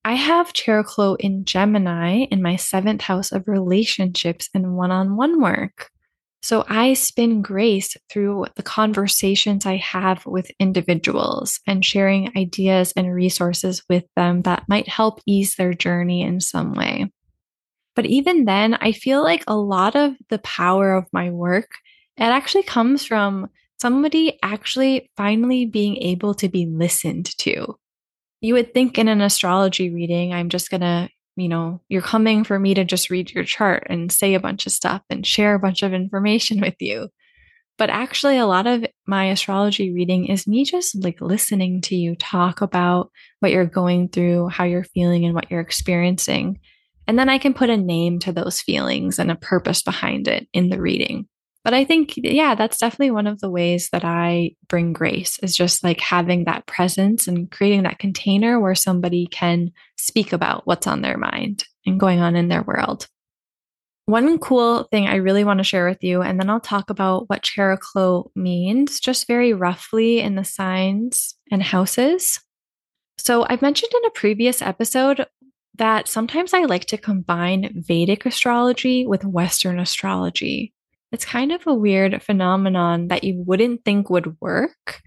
I 0.05 0.13
have 0.13 0.53
Chariklo 0.53 1.17
in 1.19 1.45
Gemini 1.45 2.25
in 2.31 2.41
my 2.41 2.55
seventh 2.55 3.01
house 3.01 3.31
of 3.31 3.47
relationships 3.47 4.49
and 4.53 4.75
one 4.75 4.91
on 4.91 5.15
one 5.15 5.41
work. 5.41 5.89
So 6.41 6.63
I 6.69 6.93
spin 6.93 7.41
grace 7.41 7.97
through 8.09 8.45
the 8.55 8.63
conversations 8.63 9.65
I 9.65 9.75
have 9.77 10.25
with 10.25 10.51
individuals 10.59 11.59
and 11.67 11.83
sharing 11.83 12.31
ideas 12.37 12.93
and 12.95 13.13
resources 13.13 13.83
with 13.89 14.05
them 14.15 14.43
that 14.43 14.63
might 14.69 14.87
help 14.87 15.19
ease 15.25 15.55
their 15.55 15.73
journey 15.73 16.21
in 16.21 16.39
some 16.39 16.73
way. 16.73 17.11
But 17.95 18.05
even 18.05 18.45
then, 18.45 18.75
I 18.75 18.93
feel 18.93 19.21
like 19.21 19.43
a 19.47 19.57
lot 19.57 19.95
of 19.97 20.13
the 20.29 20.39
power 20.39 20.93
of 20.93 21.07
my 21.11 21.29
work, 21.29 21.69
it 22.15 22.23
actually 22.23 22.63
comes 22.63 23.05
from 23.05 23.49
somebody 23.81 24.39
actually 24.41 25.09
finally 25.17 25.65
being 25.65 25.97
able 25.97 26.33
to 26.35 26.47
be 26.47 26.65
listened 26.65 27.37
to. 27.39 27.75
You 28.39 28.53
would 28.53 28.73
think 28.73 28.97
in 28.97 29.09
an 29.09 29.19
astrology 29.19 29.93
reading, 29.93 30.33
I'm 30.33 30.47
just 30.47 30.69
going 30.69 30.81
to, 30.81 31.09
you 31.39 31.49
know, 31.49 31.81
you're 31.89 32.01
coming 32.01 32.43
for 32.43 32.59
me 32.59 32.73
to 32.73 32.83
just 32.83 33.09
read 33.09 33.31
your 33.31 33.43
chart 33.43 33.87
and 33.89 34.11
say 34.11 34.33
a 34.33 34.39
bunch 34.39 34.65
of 34.65 34.71
stuff 34.71 35.01
and 35.09 35.25
share 35.25 35.55
a 35.55 35.59
bunch 35.59 35.83
of 35.83 35.93
information 35.93 36.61
with 36.61 36.75
you. 36.79 37.09
But 37.77 37.89
actually, 37.89 38.37
a 38.37 38.45
lot 38.45 38.67
of 38.67 38.85
my 39.07 39.25
astrology 39.25 39.93
reading 39.93 40.27
is 40.27 40.45
me 40.45 40.65
just 40.65 41.01
like 41.01 41.21
listening 41.21 41.79
to 41.83 41.95
you 41.95 42.15
talk 42.15 42.59
about 42.59 43.09
what 43.39 43.53
you're 43.53 43.65
going 43.65 44.09
through, 44.09 44.49
how 44.49 44.65
you're 44.65 44.83
feeling, 44.83 45.23
and 45.23 45.33
what 45.33 45.49
you're 45.49 45.61
experiencing. 45.61 46.59
And 47.07 47.17
then 47.17 47.29
I 47.29 47.37
can 47.37 47.53
put 47.53 47.69
a 47.69 47.77
name 47.77 48.19
to 48.19 48.33
those 48.33 48.61
feelings 48.61 49.17
and 49.17 49.31
a 49.31 49.35
purpose 49.35 49.81
behind 49.81 50.27
it 50.27 50.47
in 50.53 50.69
the 50.69 50.79
reading. 50.79 51.27
But 51.63 51.73
I 51.73 51.83
think, 51.83 52.13
yeah, 52.15 52.55
that's 52.55 52.77
definitely 52.77 53.11
one 53.11 53.27
of 53.27 53.39
the 53.41 53.49
ways 53.49 53.89
that 53.91 54.05
I 54.05 54.51
bring 54.69 54.93
grace 54.93 55.37
is 55.39 55.55
just 55.55 55.83
like 55.83 55.99
having 55.99 56.45
that 56.45 56.65
presence 56.67 57.27
and 57.27 57.51
creating 57.51 57.83
that 57.83 57.99
container 57.99 58.59
where 58.59 58.75
somebody 58.75 59.27
can 59.27 59.71
speak 59.97 60.31
about 60.31 60.65
what's 60.65 60.87
on 60.87 61.01
their 61.01 61.17
mind 61.17 61.65
and 61.85 61.99
going 61.99 62.19
on 62.19 62.35
in 62.35 62.47
their 62.47 62.63
world. 62.63 63.07
One 64.05 64.39
cool 64.39 64.85
thing 64.85 65.07
I 65.07 65.17
really 65.17 65.43
want 65.43 65.59
to 65.59 65.63
share 65.63 65.87
with 65.87 66.03
you, 66.03 66.23
and 66.23 66.39
then 66.39 66.49
I'll 66.49 66.59
talk 66.59 66.89
about 66.89 67.29
what 67.29 67.43
Chariklo 67.43 68.31
means, 68.35 68.99
just 68.99 69.27
very 69.27 69.53
roughly 69.53 70.19
in 70.19 70.33
the 70.33 70.43
signs 70.43 71.35
and 71.51 71.61
houses. 71.61 72.39
So, 73.19 73.45
I've 73.47 73.61
mentioned 73.61 73.91
in 73.93 74.05
a 74.05 74.11
previous 74.11 74.63
episode 74.63 75.27
that 75.75 76.07
sometimes 76.07 76.55
I 76.55 76.61
like 76.61 76.85
to 76.85 76.97
combine 76.97 77.83
Vedic 77.87 78.25
astrology 78.25 79.05
with 79.05 79.25
Western 79.25 79.77
astrology. 79.77 80.73
It's 81.11 81.25
kind 81.25 81.51
of 81.51 81.65
a 81.65 81.73
weird 81.73 82.21
phenomenon 82.21 83.07
that 83.07 83.23
you 83.23 83.43
wouldn't 83.45 83.83
think 83.83 84.09
would 84.09 84.39
work. 84.39 85.01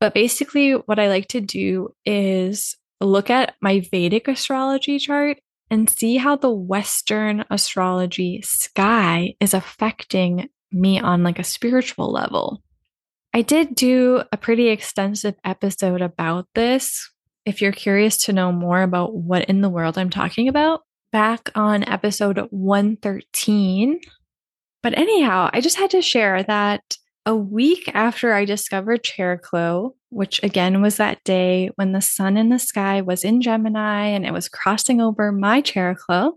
But 0.00 0.14
basically, 0.14 0.72
what 0.72 0.98
I 0.98 1.08
like 1.08 1.28
to 1.28 1.40
do 1.40 1.90
is 2.04 2.76
look 3.00 3.30
at 3.30 3.54
my 3.60 3.80
Vedic 3.90 4.28
astrology 4.28 4.98
chart 4.98 5.38
and 5.70 5.88
see 5.88 6.16
how 6.16 6.36
the 6.36 6.50
Western 6.50 7.44
astrology 7.50 8.40
sky 8.42 9.34
is 9.40 9.54
affecting 9.54 10.48
me 10.72 11.00
on 11.00 11.22
like 11.22 11.38
a 11.38 11.44
spiritual 11.44 12.12
level. 12.12 12.62
I 13.32 13.42
did 13.42 13.74
do 13.74 14.22
a 14.32 14.36
pretty 14.36 14.68
extensive 14.68 15.34
episode 15.44 16.02
about 16.02 16.46
this 16.54 17.10
if 17.44 17.62
you're 17.62 17.72
curious 17.72 18.16
to 18.18 18.32
know 18.32 18.50
more 18.50 18.82
about 18.82 19.14
what 19.14 19.44
in 19.44 19.60
the 19.60 19.68
world 19.68 19.96
I'm 19.96 20.10
talking 20.10 20.48
about, 20.48 20.82
back 21.12 21.50
on 21.54 21.84
episode 21.84 22.38
113. 22.50 24.00
But 24.86 24.96
anyhow, 24.96 25.50
I 25.52 25.60
just 25.60 25.78
had 25.78 25.90
to 25.90 26.00
share 26.00 26.44
that 26.44 26.96
a 27.24 27.34
week 27.34 27.90
after 27.92 28.32
I 28.32 28.44
discovered 28.44 29.02
Chariklo, 29.02 29.94
which 30.10 30.40
again 30.44 30.80
was 30.80 30.98
that 30.98 31.24
day 31.24 31.70
when 31.74 31.90
the 31.90 32.00
sun 32.00 32.36
in 32.36 32.50
the 32.50 32.60
sky 32.60 33.00
was 33.00 33.24
in 33.24 33.42
Gemini 33.42 34.04
and 34.04 34.24
it 34.24 34.32
was 34.32 34.48
crossing 34.48 35.00
over 35.00 35.32
my 35.32 35.60
Chariklo, 35.60 36.34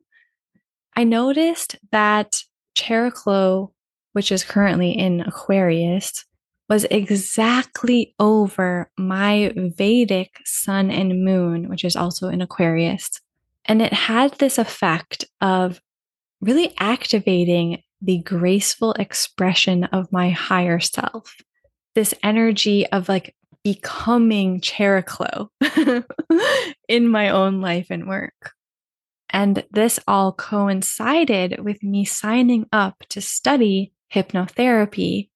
I 0.95 1.03
noticed 1.03 1.75
that 1.91 2.41
Chariklo, 2.75 3.71
which 4.13 4.31
is 4.31 4.43
currently 4.43 4.93
in 4.93 5.21
Aquarius, 5.21 6.25
was 6.67 6.85
exactly 6.85 8.15
over 8.19 8.89
my 8.97 9.53
Vedic 9.55 10.39
sun 10.45 10.89
and 10.89 11.23
moon, 11.23 11.69
which 11.69 11.85
is 11.85 11.95
also 11.95 12.29
in 12.29 12.41
Aquarius. 12.41 13.11
And 13.65 13.79
it 13.79 13.93
had 13.93 14.33
this 14.39 14.57
effect 14.57 15.25
of 15.39 15.79
really 16.41 16.73
activating 16.79 17.83
the 18.01 18.19
graceful 18.19 18.93
expression 18.93 19.85
of 19.85 20.11
my 20.11 20.29
higher 20.29 20.79
self, 20.79 21.35
this 21.95 22.13
energy 22.23 22.87
of 22.87 23.09
like 23.09 23.35
becoming 23.63 24.61
Chariklo 24.61 25.49
in 26.87 27.07
my 27.07 27.29
own 27.29 27.61
life 27.61 27.87
and 27.89 28.07
work. 28.07 28.53
And 29.31 29.63
this 29.71 29.99
all 30.07 30.31
coincided 30.31 31.63
with 31.63 31.83
me 31.83 32.05
signing 32.05 32.65
up 32.71 33.03
to 33.09 33.21
study 33.21 33.93
hypnotherapy 34.13 35.29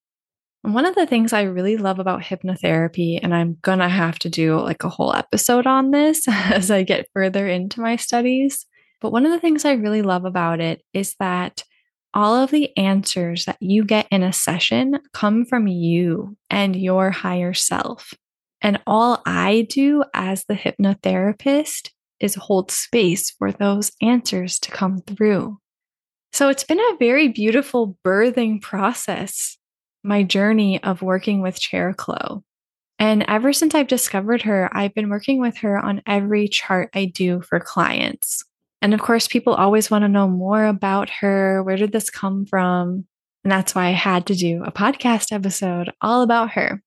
one 0.63 0.85
of 0.85 0.95
the 0.95 1.05
things 1.05 1.33
I 1.33 1.41
really 1.41 1.75
love 1.75 1.99
about 1.99 2.21
hypnotherapy, 2.21 3.19
and 3.21 3.35
I'm 3.35 3.57
gonna 3.61 3.89
have 3.89 4.17
to 4.19 4.29
do 4.29 4.57
like 4.61 4.85
a 4.85 4.89
whole 4.89 5.13
episode 5.13 5.67
on 5.67 5.91
this 5.91 6.25
as 6.27 6.71
I 6.71 6.83
get 6.83 7.09
further 7.13 7.47
into 7.47 7.81
my 7.81 7.97
studies, 7.97 8.65
But 9.01 9.11
one 9.11 9.25
of 9.25 9.33
the 9.33 9.39
things 9.39 9.65
I 9.65 9.73
really 9.73 10.01
love 10.01 10.23
about 10.23 10.61
it 10.61 10.81
is 10.93 11.15
that 11.19 11.63
all 12.13 12.35
of 12.35 12.51
the 12.51 12.75
answers 12.77 13.45
that 13.45 13.57
you 13.59 13.83
get 13.83 14.07
in 14.11 14.23
a 14.23 14.33
session 14.33 14.99
come 15.13 15.45
from 15.45 15.67
you 15.67 16.37
and 16.49 16.75
your 16.75 17.11
higher 17.11 17.53
self. 17.53 18.13
And 18.61 18.81
all 18.87 19.21
I 19.25 19.67
do 19.69 20.03
as 20.13 20.45
the 20.45 20.53
hypnotherapist 20.53 21.89
is 22.19 22.35
hold 22.35 22.71
space 22.71 23.31
for 23.31 23.51
those 23.51 23.91
answers 24.01 24.59
to 24.59 24.71
come 24.71 25.01
through. 25.01 25.57
So 26.31 26.49
it's 26.49 26.63
been 26.63 26.79
a 26.79 26.97
very 26.97 27.27
beautiful 27.27 27.97
birthing 28.05 28.61
process, 28.61 29.57
my 30.03 30.23
journey 30.23 30.81
of 30.83 31.01
working 31.01 31.41
with 31.41 31.59
Chariklo. 31.59 32.43
And 32.97 33.25
ever 33.27 33.51
since 33.51 33.75
I've 33.75 33.87
discovered 33.87 34.43
her, 34.43 34.69
I've 34.71 34.93
been 34.93 35.09
working 35.09 35.41
with 35.41 35.57
her 35.57 35.77
on 35.77 36.01
every 36.07 36.47
chart 36.47 36.89
I 36.95 37.05
do 37.05 37.41
for 37.41 37.59
clients. 37.59 38.45
And 38.83 38.93
of 38.93 38.99
course, 38.99 39.29
people 39.29 39.53
always 39.53 39.89
want 39.89 40.03
to 40.03 40.09
know 40.09 40.27
more 40.27 40.65
about 40.65 41.09
her. 41.09 41.63
Where 41.63 41.77
did 41.77 41.93
this 41.93 42.09
come 42.09 42.45
from? 42.45 43.05
And 43.45 43.51
that's 43.51 43.73
why 43.73 43.85
I 43.85 43.91
had 43.91 44.25
to 44.25 44.35
do 44.35 44.61
a 44.65 44.73
podcast 44.73 45.31
episode 45.31 45.89
all 46.01 46.21
about 46.21 46.51
her. 46.51 46.83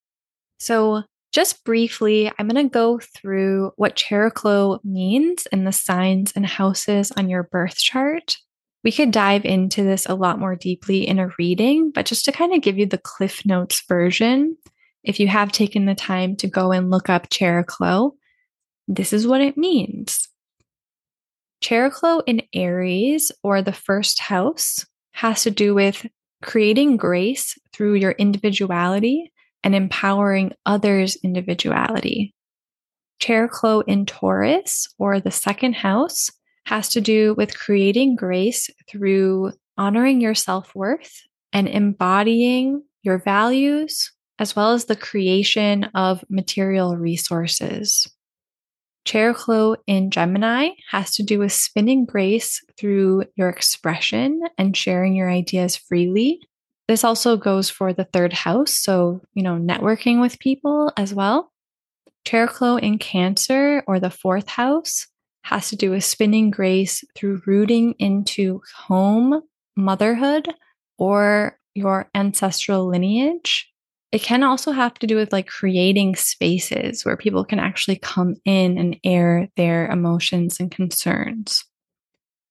So, 0.60 1.04
just 1.32 1.64
briefly, 1.64 2.30
I'm 2.38 2.48
going 2.48 2.66
to 2.66 2.70
go 2.70 2.98
through 2.98 3.72
what 3.76 3.96
Chariklo 3.96 4.78
means 4.84 5.46
and 5.46 5.66
the 5.66 5.72
signs 5.72 6.32
and 6.32 6.44
houses 6.44 7.12
on 7.12 7.30
your 7.30 7.44
birth 7.44 7.76
chart. 7.76 8.36
We 8.84 8.92
could 8.92 9.10
dive 9.10 9.46
into 9.46 9.82
this 9.82 10.04
a 10.06 10.14
lot 10.14 10.38
more 10.38 10.54
deeply 10.54 11.08
in 11.08 11.18
a 11.18 11.30
reading, 11.38 11.92
but 11.92 12.04
just 12.04 12.26
to 12.26 12.32
kind 12.32 12.54
of 12.54 12.60
give 12.60 12.76
you 12.76 12.84
the 12.84 12.98
Cliff 12.98 13.44
Notes 13.46 13.82
version, 13.88 14.58
if 15.02 15.18
you 15.18 15.28
have 15.28 15.50
taken 15.50 15.86
the 15.86 15.94
time 15.94 16.36
to 16.36 16.46
go 16.46 16.72
and 16.72 16.90
look 16.90 17.08
up 17.08 17.30
Chariklo, 17.30 18.12
this 18.86 19.14
is 19.14 19.26
what 19.26 19.40
it 19.40 19.56
means. 19.56 20.28
Chariklo 21.66 22.22
in 22.28 22.42
Aries 22.52 23.32
or 23.42 23.60
the 23.60 23.72
first 23.72 24.20
house 24.20 24.86
has 25.14 25.42
to 25.42 25.50
do 25.50 25.74
with 25.74 26.06
creating 26.40 26.96
grace 26.96 27.58
through 27.72 27.94
your 27.94 28.12
individuality 28.12 29.32
and 29.64 29.74
empowering 29.74 30.52
others' 30.64 31.16
individuality. 31.24 32.32
Chariklo 33.20 33.82
in 33.88 34.06
Taurus 34.06 34.86
or 35.00 35.18
the 35.18 35.32
second 35.32 35.74
house 35.74 36.30
has 36.66 36.88
to 36.90 37.00
do 37.00 37.34
with 37.34 37.58
creating 37.58 38.14
grace 38.14 38.70
through 38.88 39.50
honoring 39.76 40.20
your 40.20 40.36
self 40.36 40.72
worth 40.72 41.20
and 41.52 41.66
embodying 41.66 42.84
your 43.02 43.18
values, 43.18 44.12
as 44.38 44.54
well 44.54 44.70
as 44.70 44.84
the 44.84 44.94
creation 44.94 45.82
of 45.96 46.24
material 46.30 46.96
resources. 46.96 48.06
Chariklo 49.06 49.76
in 49.86 50.10
Gemini 50.10 50.70
has 50.90 51.12
to 51.12 51.22
do 51.22 51.38
with 51.38 51.52
spinning 51.52 52.04
grace 52.04 52.60
through 52.76 53.24
your 53.36 53.48
expression 53.48 54.42
and 54.58 54.76
sharing 54.76 55.14
your 55.14 55.30
ideas 55.30 55.76
freely. 55.76 56.40
This 56.88 57.04
also 57.04 57.36
goes 57.36 57.70
for 57.70 57.92
the 57.92 58.04
third 58.04 58.32
house, 58.32 58.76
so, 58.76 59.20
you 59.34 59.42
know, 59.42 59.56
networking 59.56 60.20
with 60.20 60.40
people 60.40 60.92
as 60.96 61.14
well. 61.14 61.52
Chariklo 62.26 62.80
in 62.80 62.98
Cancer 62.98 63.84
or 63.86 64.00
the 64.00 64.10
fourth 64.10 64.48
house 64.48 65.06
has 65.42 65.68
to 65.70 65.76
do 65.76 65.92
with 65.92 66.04
spinning 66.04 66.50
grace 66.50 67.04
through 67.14 67.42
rooting 67.46 67.94
into 68.00 68.60
home, 68.74 69.40
motherhood, 69.76 70.52
or 70.98 71.58
your 71.74 72.10
ancestral 72.14 72.88
lineage. 72.88 73.70
It 74.12 74.22
can 74.22 74.42
also 74.42 74.72
have 74.72 74.94
to 74.94 75.06
do 75.06 75.16
with 75.16 75.32
like 75.32 75.48
creating 75.48 76.16
spaces 76.16 77.04
where 77.04 77.16
people 77.16 77.44
can 77.44 77.58
actually 77.58 77.96
come 77.96 78.36
in 78.44 78.78
and 78.78 78.98
air 79.04 79.48
their 79.56 79.88
emotions 79.88 80.58
and 80.60 80.70
concerns. 80.70 81.64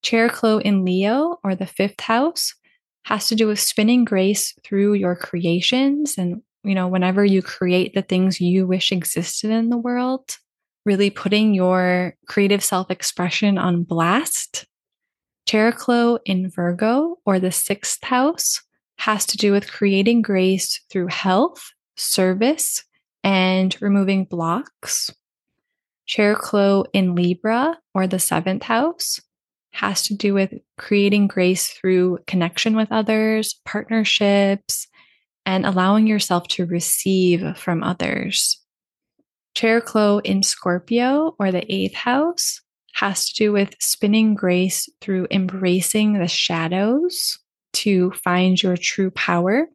Chariklo 0.04 0.62
in 0.62 0.86
Leo, 0.86 1.40
or 1.44 1.56
the 1.56 1.66
fifth 1.66 2.02
house, 2.02 2.54
has 3.06 3.28
to 3.28 3.36
do 3.36 3.48
with 3.48 3.60
spinning 3.60 4.06
grace 4.06 4.54
through 4.64 4.94
your 4.94 5.16
creations 5.16 6.18
and, 6.18 6.42
you 6.64 6.76
know, 6.76 6.88
whenever 6.88 7.24
you 7.24 7.42
create 7.42 7.94
the 7.94 8.02
things 8.02 8.42
you 8.42 8.68
wish 8.68 8.92
existed 8.92 9.50
in 9.50 9.70
the 9.70 9.78
world, 9.78 10.38
really 10.86 11.10
putting 11.10 11.54
your 11.54 12.16
creative 12.28 12.64
self 12.64 12.92
expression 12.92 13.58
on 13.58 13.84
blast. 13.84 14.66
Chariklo 15.48 16.20
in 16.26 16.50
Virgo, 16.50 17.18
or 17.26 17.40
the 17.40 17.52
sixth 17.52 18.04
house, 18.04 18.62
has 18.98 19.26
to 19.28 19.38
do 19.38 19.52
with 19.52 19.72
creating 19.72 20.22
grace 20.22 20.82
through 20.90 21.08
health, 21.08 21.72
service, 21.96 22.84
and 23.24 23.76
removing 23.82 24.26
blocks. 24.26 25.12
Chariklo 26.08 26.86
in 26.94 27.16
Libra, 27.16 27.78
or 27.94 28.08
the 28.08 28.20
seventh 28.20 28.64
house, 28.64 29.20
has 29.72 30.04
to 30.04 30.16
do 30.16 30.34
with 30.34 30.54
creating 30.78 31.28
grace 31.28 31.70
through 31.70 32.20
connection 32.28 32.76
with 32.76 32.92
others, 32.92 33.60
partnerships, 33.66 34.88
and 35.46 35.66
allowing 35.66 36.08
yourself 36.08 36.48
to 36.48 36.66
receive 36.66 37.58
from 37.58 37.84
others. 37.84 38.62
Chariklo 39.56 40.22
in 40.24 40.44
Scorpio, 40.44 41.36
or 41.40 41.52
the 41.52 41.66
eighth 41.74 41.96
house, 41.96 42.62
has 42.94 43.30
to 43.30 43.36
do 43.36 43.52
with 43.52 43.76
spinning 43.80 44.36
grace 44.36 44.88
through 45.02 45.28
embracing 45.32 46.14
the 46.14 46.28
shadows 46.28 47.40
to 47.76 48.12
find 48.12 48.62
your 48.62 48.78
true 48.78 49.12
power. 49.12 49.68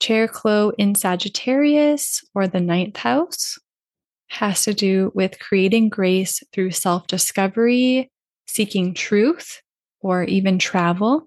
Chariklo 0.00 0.72
in 0.78 0.94
Sagittarius 0.94 2.22
or 2.34 2.46
the 2.46 2.60
ninth 2.60 2.96
house 2.96 3.58
has 4.28 4.64
to 4.64 4.74
do 4.74 5.10
with 5.14 5.40
creating 5.40 5.88
grace 5.88 6.42
through 6.52 6.70
self 6.70 7.06
discovery, 7.06 8.10
seeking 8.46 8.94
truth, 8.94 9.62
or 10.00 10.24
even 10.24 10.58
travel. 10.58 11.26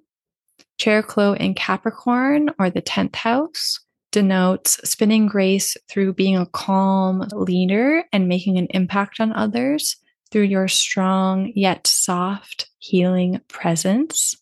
Chariklo 0.80 1.38
in 1.38 1.54
Capricorn 1.54 2.50
or 2.58 2.70
the 2.70 2.82
10th 2.82 3.16
house 3.16 3.80
denotes 4.12 4.80
spinning 4.90 5.28
grace 5.28 5.78
through 5.90 6.14
being 6.14 6.38
a 6.38 6.46
calm 6.48 7.28
leader 7.34 8.04
and 8.12 8.28
making 8.28 8.58
an 8.58 8.68
impact 8.72 9.20
on 9.20 9.32
others 9.34 9.96
through 10.32 10.44
your 10.44 10.68
strong 10.68 11.52
yet 11.56 11.86
soft 11.88 12.70
healing 12.80 13.40
presence. 13.48 14.41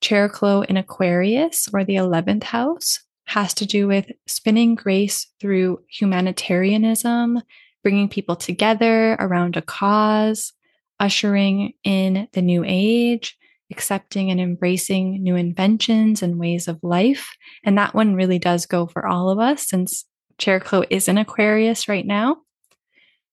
Chariklo 0.00 0.64
in 0.64 0.76
Aquarius, 0.76 1.68
or 1.72 1.84
the 1.84 1.96
11th 1.96 2.44
house, 2.44 3.00
has 3.26 3.54
to 3.54 3.66
do 3.66 3.86
with 3.86 4.06
spinning 4.26 4.74
grace 4.74 5.26
through 5.40 5.80
humanitarianism, 5.88 7.40
bringing 7.82 8.08
people 8.08 8.36
together 8.36 9.12
around 9.14 9.56
a 9.56 9.62
cause, 9.62 10.52
ushering 10.98 11.72
in 11.84 12.28
the 12.32 12.42
new 12.42 12.64
age, 12.66 13.36
accepting 13.70 14.30
and 14.30 14.40
embracing 14.40 15.22
new 15.22 15.36
inventions 15.36 16.22
and 16.22 16.38
ways 16.38 16.66
of 16.66 16.78
life. 16.82 17.30
And 17.64 17.78
that 17.78 17.94
one 17.94 18.14
really 18.14 18.38
does 18.38 18.66
go 18.66 18.86
for 18.86 19.06
all 19.06 19.30
of 19.30 19.38
us 19.38 19.68
since 19.68 20.04
Chariklo 20.38 20.86
is 20.90 21.08
in 21.08 21.18
Aquarius 21.18 21.88
right 21.88 22.06
now. 22.06 22.38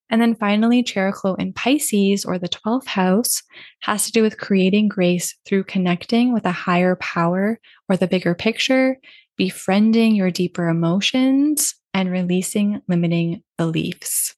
And 0.09 0.21
then 0.21 0.35
finally, 0.35 0.83
Chariklo 0.83 1.37
in 1.37 1.53
Pisces, 1.53 2.23
or 2.23 2.37
the 2.37 2.47
12th 2.47 2.87
house, 2.87 3.43
has 3.81 4.05
to 4.05 4.11
do 4.11 4.21
with 4.21 4.39
creating 4.39 4.87
grace 4.87 5.35
through 5.45 5.65
connecting 5.65 6.33
with 6.33 6.45
a 6.45 6.51
higher 6.51 6.95
power 6.95 7.59
or 7.89 7.97
the 7.97 8.07
bigger 8.07 8.33
picture, 8.33 8.97
befriending 9.35 10.15
your 10.15 10.31
deeper 10.31 10.69
emotions, 10.69 11.75
and 11.93 12.11
releasing 12.11 12.81
limiting 12.87 13.43
beliefs. 13.57 14.35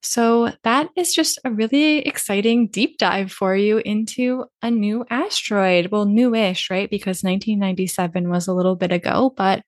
So, 0.00 0.52
that 0.62 0.88
is 0.96 1.12
just 1.12 1.38
a 1.44 1.50
really 1.50 1.98
exciting 1.98 2.68
deep 2.68 2.98
dive 2.98 3.32
for 3.32 3.54
you 3.54 3.78
into 3.78 4.44
a 4.62 4.70
new 4.70 5.04
asteroid. 5.10 5.88
Well, 5.90 6.06
newish, 6.06 6.70
right? 6.70 6.88
Because 6.88 7.22
1997 7.22 8.30
was 8.30 8.46
a 8.46 8.54
little 8.54 8.76
bit 8.76 8.92
ago. 8.92 9.34
But 9.36 9.62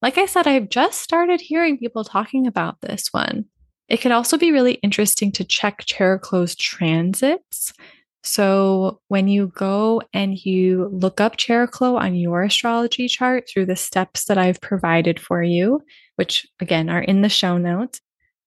like 0.00 0.18
I 0.18 0.26
said, 0.26 0.46
I've 0.46 0.68
just 0.68 1.00
started 1.00 1.40
hearing 1.40 1.78
people 1.78 2.04
talking 2.04 2.46
about 2.46 2.80
this 2.80 3.08
one. 3.12 3.46
It 3.92 4.00
can 4.00 4.10
also 4.10 4.38
be 4.38 4.52
really 4.52 4.74
interesting 4.76 5.30
to 5.32 5.44
check 5.44 5.84
Chariklo's 5.84 6.56
transits. 6.56 7.74
So 8.22 9.00
when 9.08 9.28
you 9.28 9.48
go 9.48 10.00
and 10.14 10.34
you 10.34 10.88
look 10.90 11.20
up 11.20 11.36
Chariklo 11.36 12.00
on 12.00 12.14
your 12.14 12.42
astrology 12.42 13.06
chart 13.06 13.50
through 13.50 13.66
the 13.66 13.76
steps 13.76 14.24
that 14.24 14.38
I've 14.38 14.62
provided 14.62 15.20
for 15.20 15.42
you, 15.42 15.82
which 16.16 16.46
again 16.58 16.88
are 16.88 17.02
in 17.02 17.20
the 17.20 17.28
show 17.28 17.58
notes, 17.58 18.00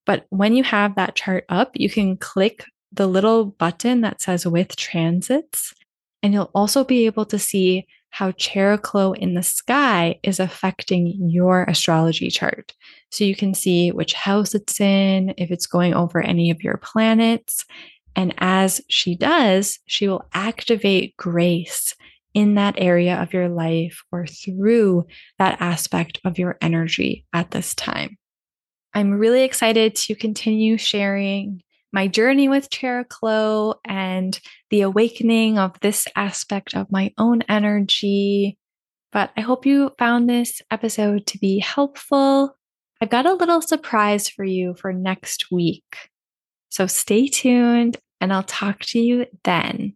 but 0.07 0.25
when 0.31 0.55
you 0.55 0.63
have 0.63 0.95
that 0.95 1.13
chart 1.13 1.45
up, 1.47 1.73
you 1.75 1.91
can 1.91 2.17
click 2.17 2.65
the 2.91 3.05
little 3.05 3.45
button 3.45 4.01
that 4.01 4.23
says 4.23 4.47
with 4.47 4.75
transits, 4.75 5.75
and 6.23 6.33
you'll 6.33 6.49
also 6.55 6.83
be 6.83 7.05
able 7.05 7.25
to 7.25 7.37
see 7.37 7.85
how 8.15 8.31
Chariklo 8.31 9.13
in 9.17 9.33
the 9.33 9.43
sky 9.43 10.17
is 10.23 10.39
affecting 10.39 11.17
your 11.29 11.65
astrology 11.65 12.29
chart. 12.29 12.73
So 13.11 13.25
you 13.25 13.35
can 13.35 13.53
see 13.53 13.91
which 13.91 14.13
house 14.13 14.55
it's 14.55 14.79
in, 14.79 15.33
if 15.37 15.51
it's 15.51 15.67
going 15.67 15.93
over 15.93 16.21
any 16.21 16.49
of 16.49 16.63
your 16.63 16.77
planets. 16.77 17.65
And 18.15 18.33
as 18.37 18.79
she 18.87 19.17
does, 19.17 19.79
she 19.87 20.07
will 20.07 20.25
activate 20.33 21.17
grace 21.17 21.93
in 22.33 22.55
that 22.55 22.75
area 22.77 23.21
of 23.21 23.33
your 23.33 23.49
life 23.49 24.01
or 24.13 24.25
through 24.25 25.07
that 25.37 25.59
aspect 25.59 26.21
of 26.23 26.39
your 26.39 26.57
energy 26.61 27.25
at 27.33 27.51
this 27.51 27.75
time. 27.75 28.17
I'm 28.93 29.11
really 29.11 29.43
excited 29.43 29.93
to 29.95 30.15
continue 30.15 30.77
sharing 30.77 31.63
my 31.95 32.07
journey 32.07 32.47
with 32.49 32.69
Chariklo 32.69 33.75
and 33.85 34.37
the 34.69 34.81
awakening 34.81 35.57
of 35.57 35.79
this 35.79 36.05
aspect 36.17 36.75
of 36.75 36.91
my 36.91 37.13
own 37.17 37.41
energy. 37.43 38.57
But 39.13 39.31
I 39.37 39.41
hope 39.41 39.65
you 39.65 39.91
found 39.97 40.29
this 40.29 40.61
episode 40.69 41.25
to 41.27 41.37
be 41.37 41.59
helpful. 41.59 42.57
I've 43.01 43.09
got 43.09 43.25
a 43.25 43.33
little 43.33 43.61
surprise 43.61 44.27
for 44.27 44.43
you 44.43 44.75
for 44.75 44.91
next 44.91 45.49
week. 45.49 46.09
So 46.67 46.85
stay 46.85 47.29
tuned 47.29 47.95
and 48.19 48.33
I'll 48.33 48.43
talk 48.43 48.81
to 48.87 48.99
you 48.99 49.27
then. 49.45 49.93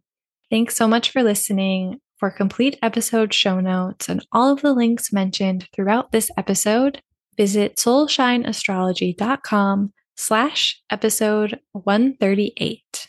Thanks 0.49 0.77
so 0.77 0.87
much 0.87 1.11
for 1.11 1.21
listening. 1.21 1.99
For 2.15 2.31
complete 2.31 2.79
episode 2.81 3.33
show 3.33 3.59
notes 3.59 4.07
and 4.07 4.25
all 4.31 4.53
of 4.53 4.61
the 4.61 4.71
links 4.73 5.11
mentioned 5.11 5.67
throughout 5.73 6.13
this 6.13 6.31
episode, 6.37 7.01
visit 7.37 7.75
soulshineastrology.com 7.75 9.91
slash 10.19 10.79
episode 10.91 11.59
138. 11.71 13.07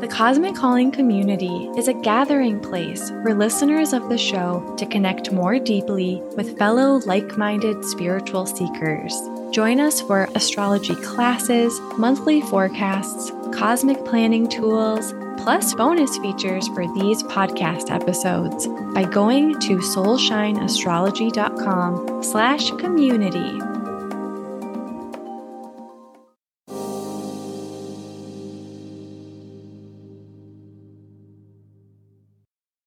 The 0.00 0.08
Cosmic 0.08 0.54
Calling 0.54 0.92
community 0.92 1.68
is 1.76 1.86
a 1.86 1.92
gathering 1.92 2.58
place 2.58 3.10
for 3.10 3.34
listeners 3.34 3.92
of 3.92 4.08
the 4.08 4.16
show 4.16 4.74
to 4.78 4.86
connect 4.86 5.30
more 5.30 5.58
deeply 5.58 6.22
with 6.38 6.56
fellow 6.56 7.00
like 7.04 7.36
minded 7.36 7.84
spiritual 7.84 8.46
seekers. 8.46 9.14
Join 9.50 9.78
us 9.78 10.00
for 10.00 10.26
astrology 10.34 10.94
classes, 10.94 11.78
monthly 11.98 12.40
forecasts, 12.40 13.30
cosmic 13.52 14.02
planning 14.06 14.48
tools, 14.48 15.12
plus 15.36 15.74
bonus 15.74 16.16
features 16.16 16.66
for 16.68 16.86
these 16.94 17.22
podcast 17.24 17.94
episodes 17.94 18.66
by 18.94 19.04
going 19.04 19.60
to 19.60 19.80
soulshineastrology.com 19.80 22.22
slash 22.22 22.70
community 22.70 23.60